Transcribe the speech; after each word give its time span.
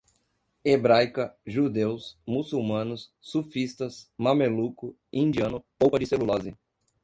hebraica, 0.69 1.25
judeus, 1.55 2.07
muçulmanos, 2.35 3.05
sufistas, 3.21 4.01
mameluco, 4.17 4.95
indiano, 5.13 5.63
polpa 5.77 5.99
de 5.99 6.07
celulose 6.07 6.57